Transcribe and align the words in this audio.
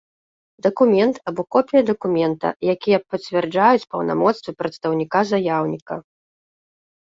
Дакумент 0.67 1.19
або 1.31 1.41
копiя 1.55 1.81
дакумента, 1.89 2.47
якiя 2.73 2.97
пацвярджаюць 3.11 3.89
паўнамоцтвы 3.93 4.51
прадстаўнiка 4.63 5.19
заяўнiка. 5.35 5.95